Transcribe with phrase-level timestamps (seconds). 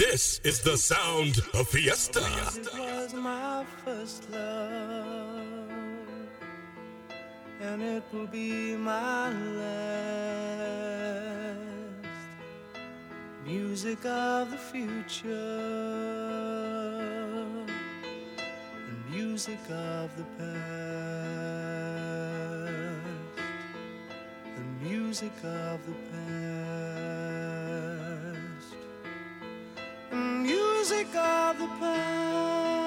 [0.00, 2.24] This is the sound of Fiesta.
[2.56, 5.42] It was my first love,
[7.60, 9.76] and it will be my last.
[13.44, 15.34] Music of the future,
[18.88, 20.56] and music of the past,
[24.56, 26.69] the music of the past,
[30.90, 32.79] music of the I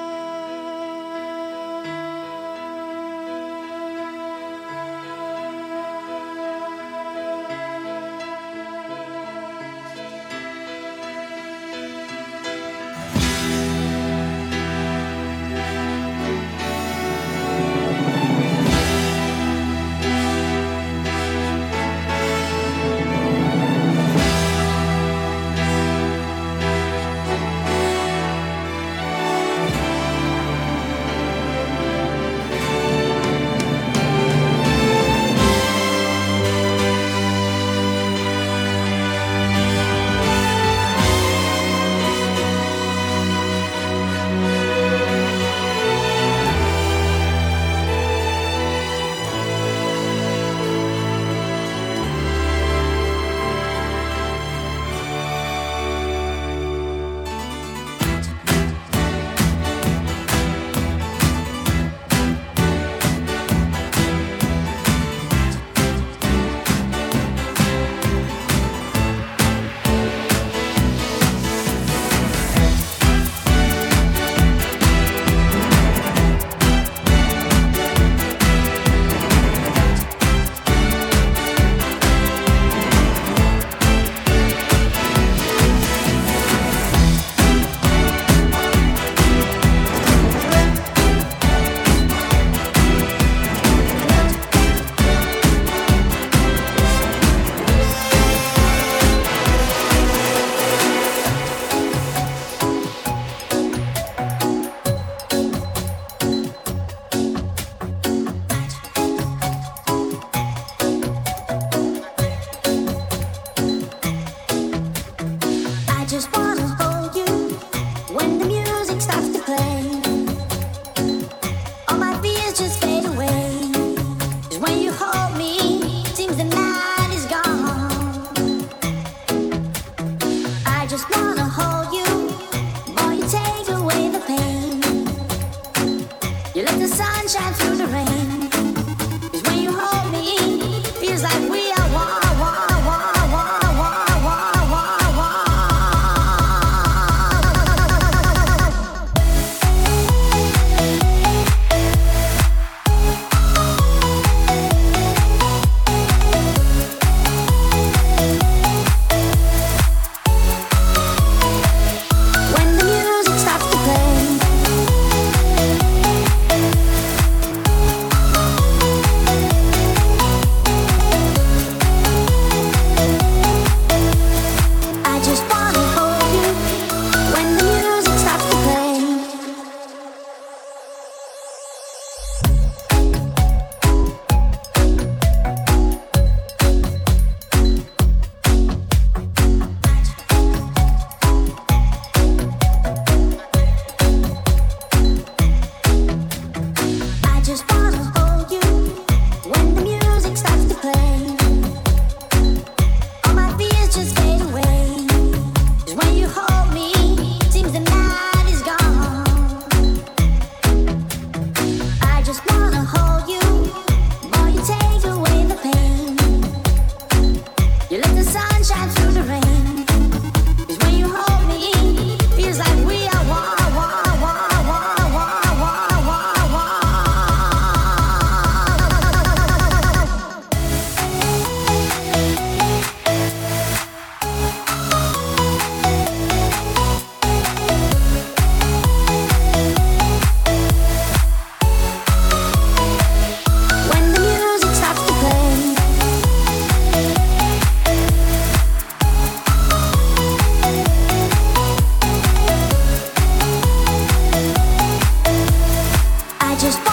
[256.63, 256.92] just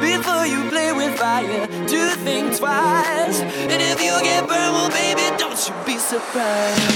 [0.00, 3.40] Before you play with fire, do think twice.
[3.40, 6.88] And if you get burned, well, baby, don't you be surprised.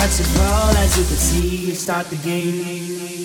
[0.00, 3.19] what's it roll as you can see, start the game.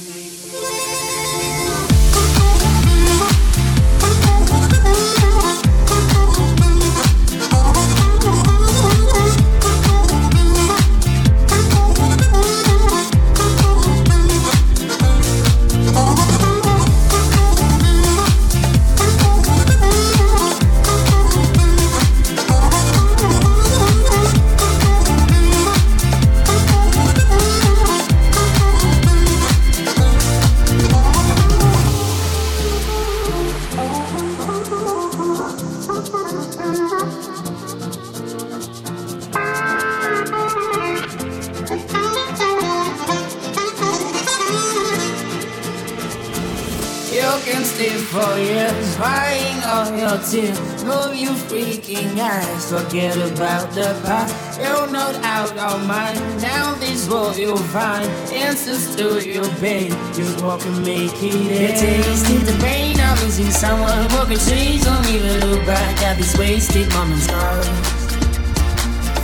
[52.77, 54.60] Forget about the past.
[54.60, 56.20] You're not out of mind.
[56.41, 59.91] Now this world you'll find answers to your pain.
[60.13, 61.79] Just walk and make it end.
[61.79, 64.03] Tasted the pain of losing someone.
[64.13, 64.84] Walk and change.
[64.84, 67.85] Don't even look back at these wasted moments.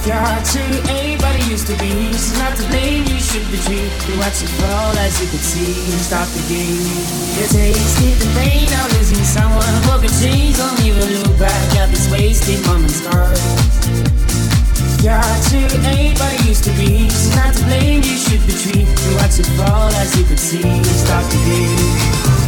[0.01, 3.05] If your heart to anybody used to be, it's not to blame.
[3.05, 3.93] You should be treated.
[4.09, 6.81] You watch it fall as you could see stop the game.
[7.37, 9.61] You tasted the pain of losing someone.
[9.85, 10.57] Walk and change.
[10.57, 13.05] Don't even look back at these wasted moments.
[15.05, 18.01] Your heart to anybody used to be, it's not to blame.
[18.01, 18.89] You should be treated.
[18.89, 22.41] You watch it fall as you could see stop the game.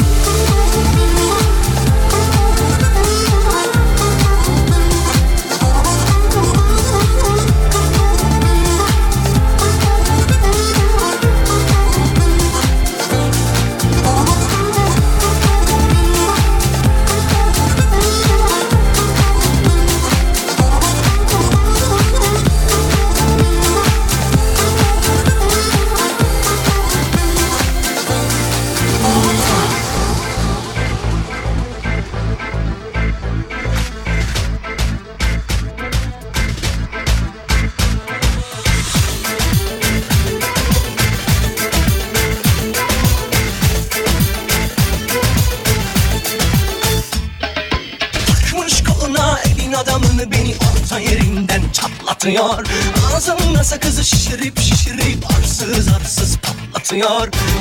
[57.03, 57.52] Patlatıyor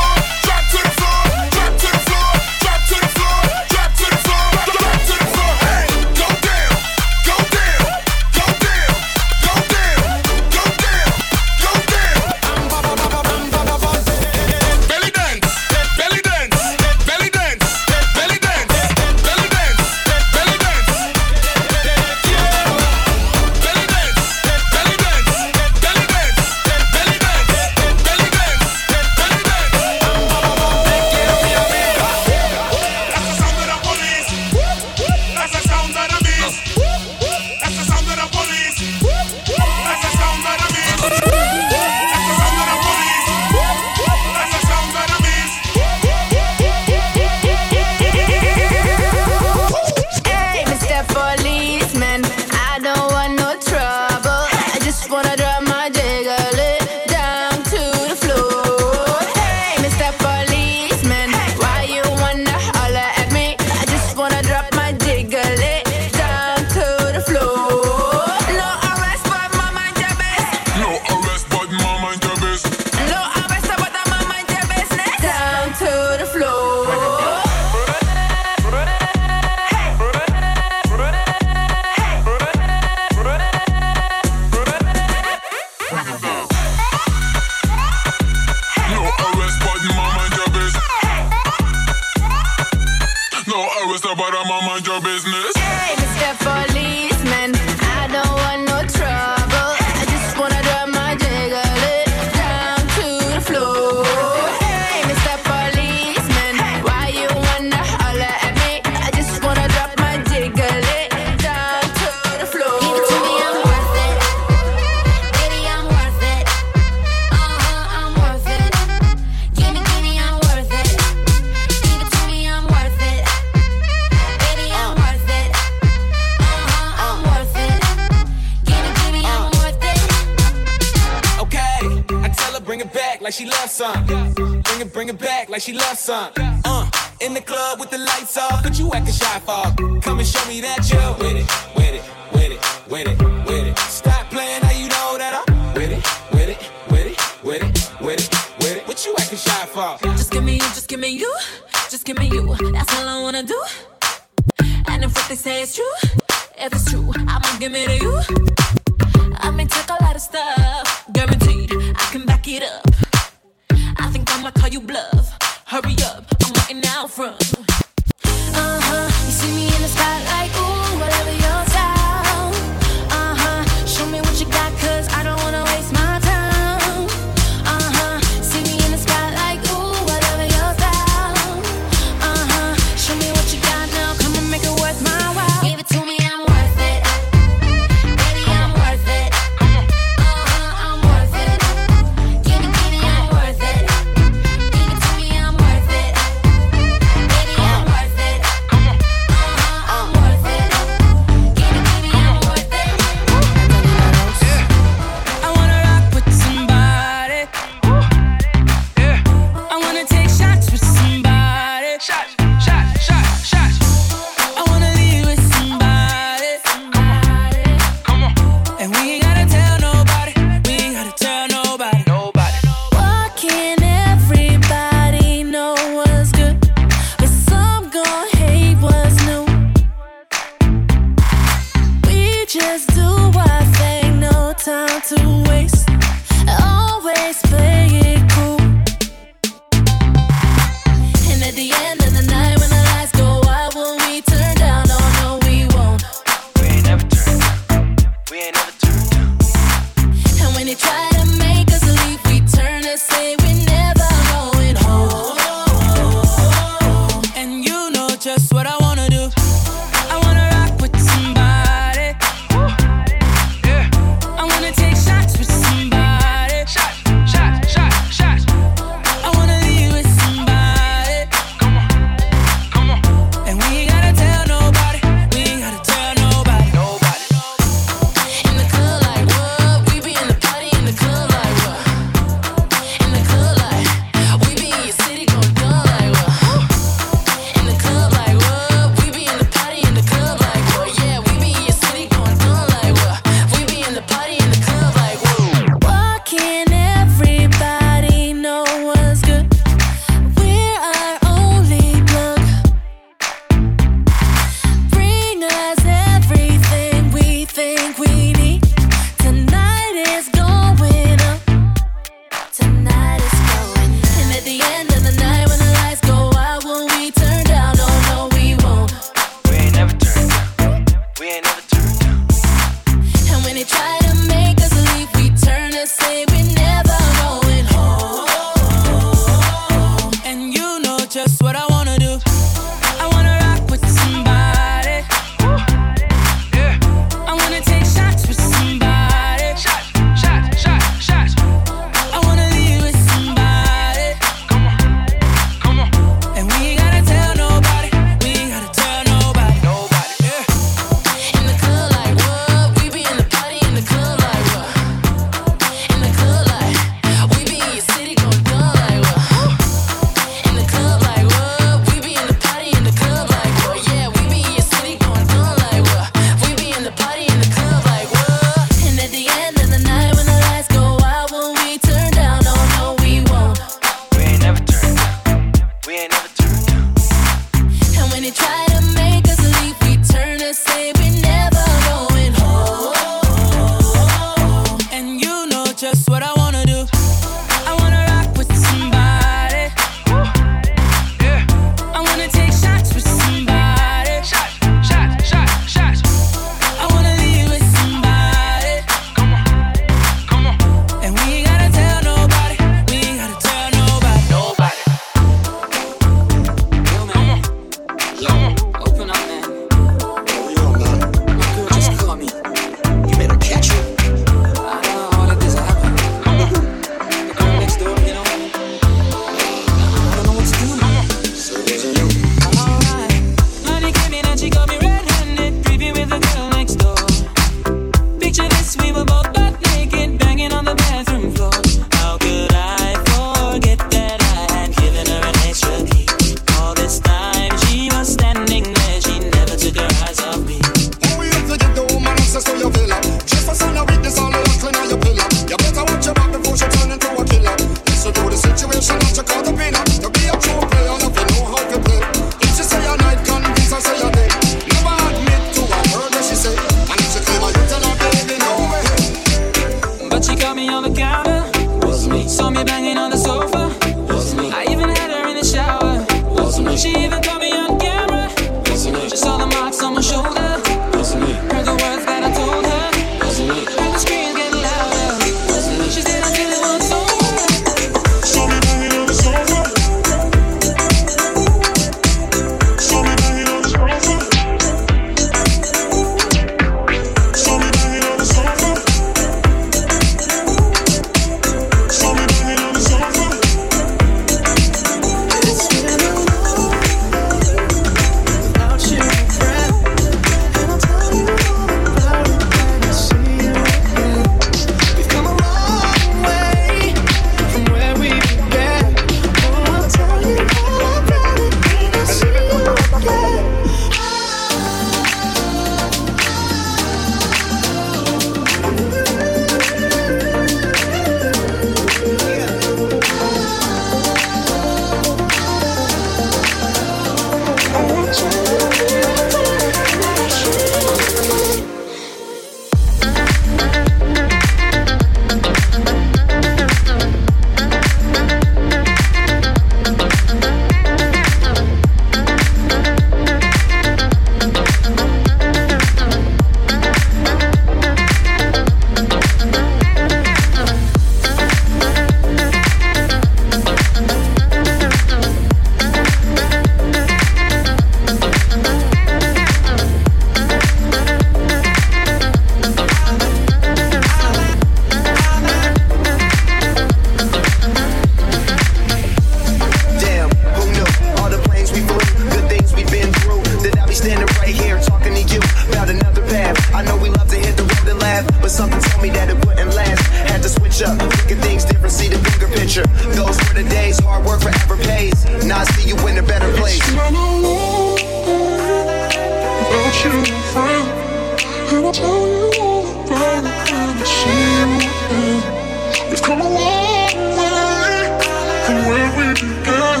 [598.90, 600.00] where we began.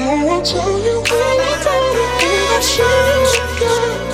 [0.00, 4.11] Oh, I'll tell you when I thought I'd give a chance again.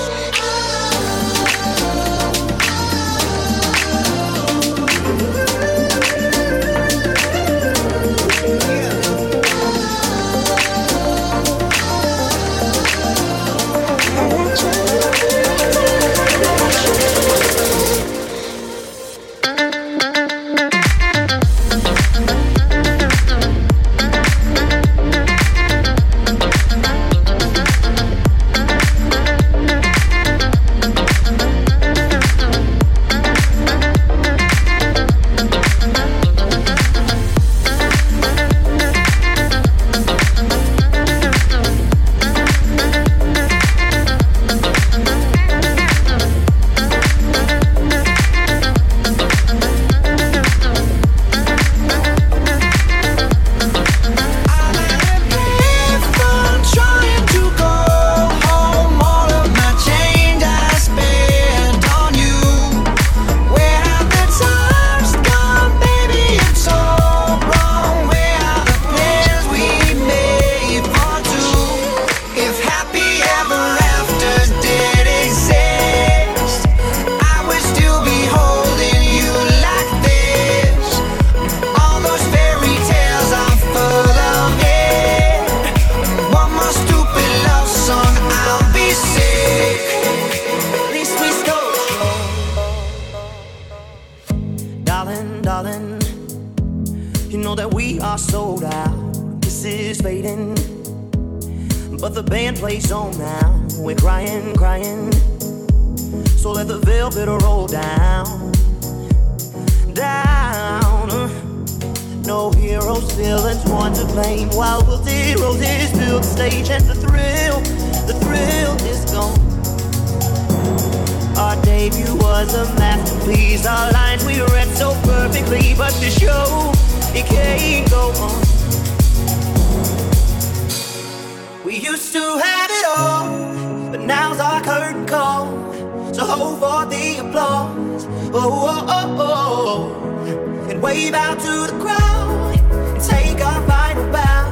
[138.33, 142.55] oh, oh, oh, oh, and wave out to the crowd
[142.95, 144.45] and take our final bow.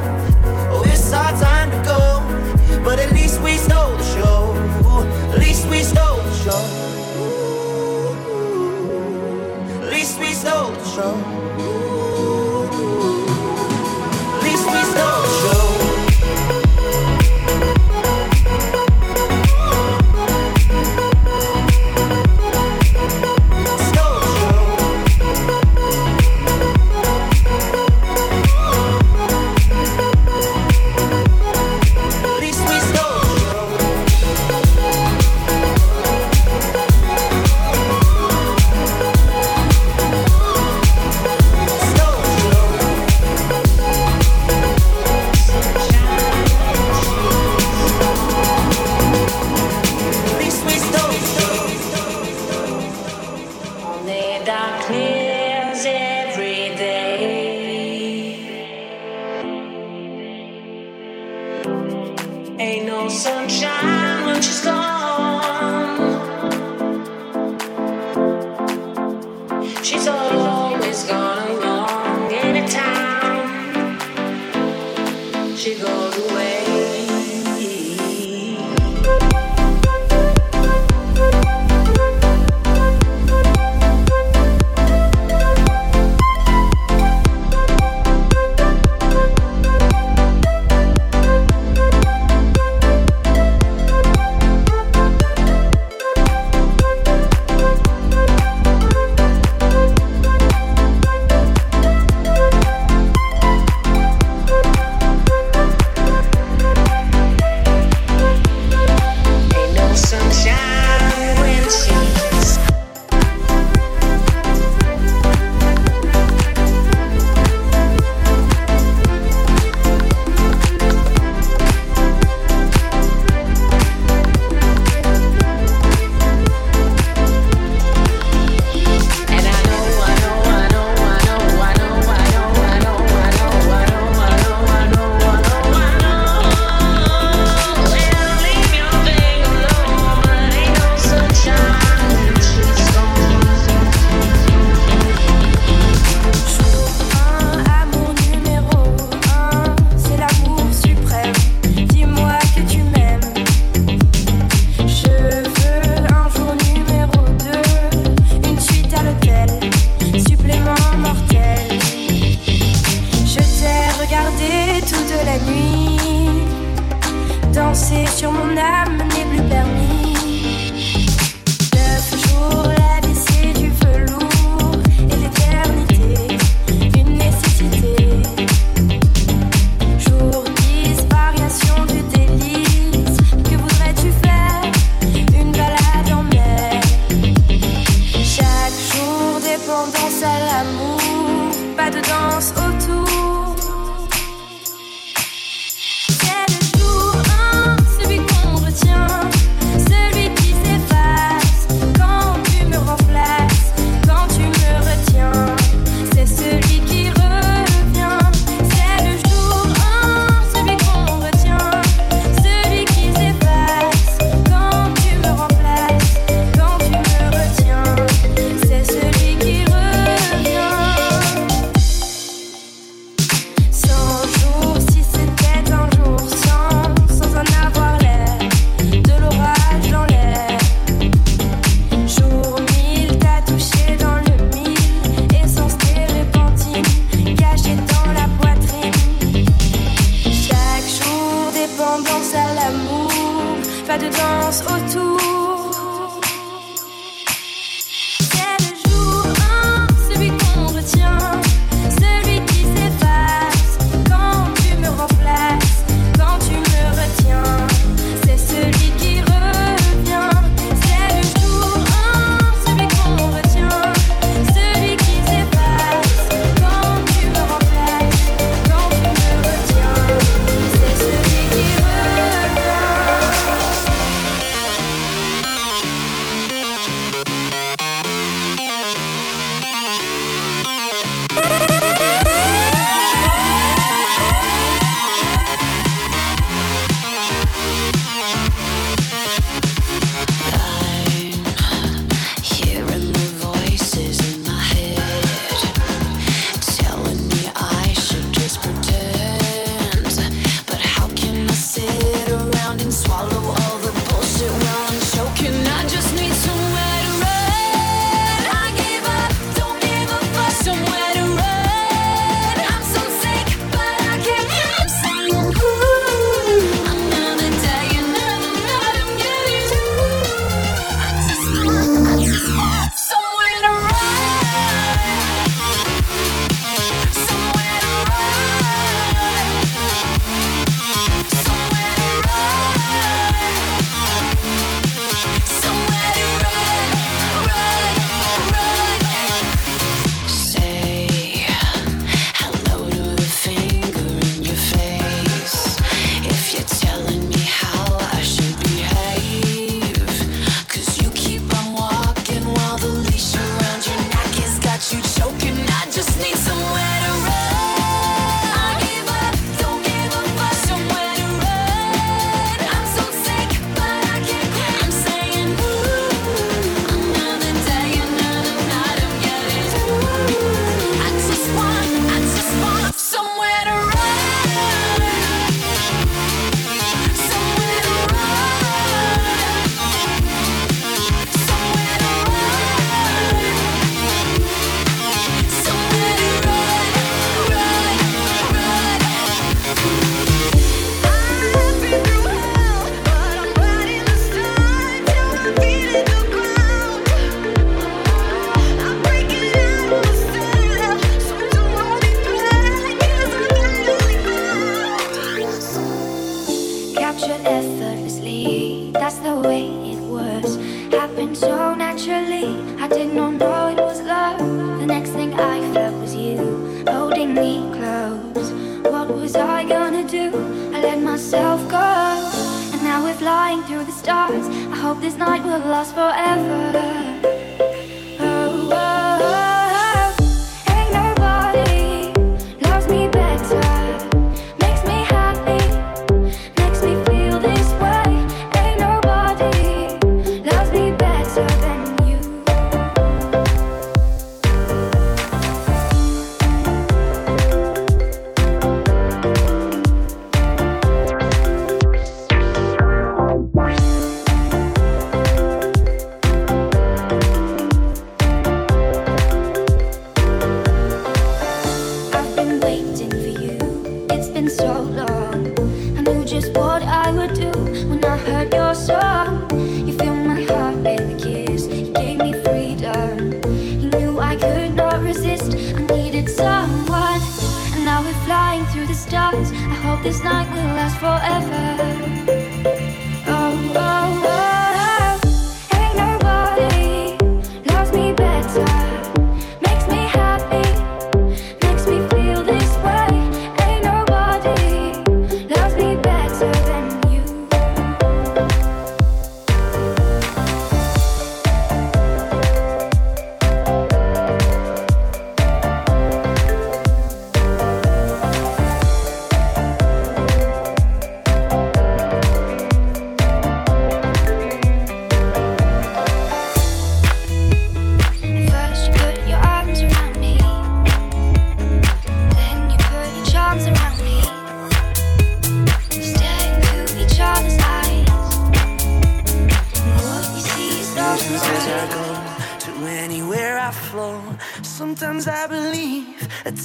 [0.71, 2.21] Oh, it's our time to go,
[2.83, 4.53] but at least we stole the show.
[5.33, 6.63] At least we stole the show.
[7.19, 8.13] Ooh,
[9.83, 11.26] at least we stole the show.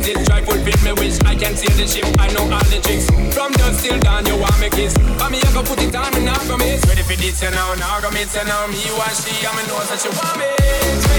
[0.00, 2.06] it is Try fulfill me wish I can see the ship.
[2.18, 3.06] I know all the tricks.
[3.34, 4.96] From dusk till dawn you want me kiss.
[5.20, 7.74] I'm here go put it on me not for me Ready for this you know
[7.76, 8.80] Now Come meet you know Me.
[8.96, 11.09] Want she I'm a know that you want me.